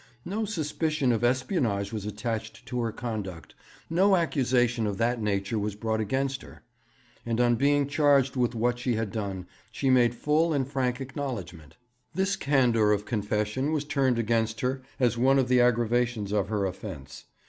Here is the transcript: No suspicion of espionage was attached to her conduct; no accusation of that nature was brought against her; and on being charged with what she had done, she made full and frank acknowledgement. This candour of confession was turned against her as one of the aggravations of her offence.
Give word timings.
No 0.25 0.45
suspicion 0.45 1.11
of 1.11 1.23
espionage 1.23 1.93
was 1.93 2.07
attached 2.07 2.65
to 2.65 2.79
her 2.81 2.91
conduct; 2.91 3.53
no 3.87 4.15
accusation 4.15 4.87
of 4.87 4.97
that 4.97 5.21
nature 5.21 5.59
was 5.59 5.75
brought 5.75 5.99
against 6.01 6.41
her; 6.41 6.63
and 7.23 7.39
on 7.39 7.55
being 7.55 7.85
charged 7.85 8.35
with 8.35 8.55
what 8.55 8.79
she 8.79 8.95
had 8.95 9.11
done, 9.11 9.45
she 9.71 9.91
made 9.91 10.15
full 10.15 10.53
and 10.53 10.67
frank 10.67 11.01
acknowledgement. 11.01 11.77
This 12.15 12.35
candour 12.35 12.91
of 12.91 13.05
confession 13.05 13.71
was 13.73 13.83
turned 13.85 14.17
against 14.17 14.61
her 14.61 14.81
as 14.99 15.19
one 15.19 15.37
of 15.37 15.49
the 15.49 15.61
aggravations 15.61 16.31
of 16.31 16.49
her 16.49 16.65
offence. 16.65 17.25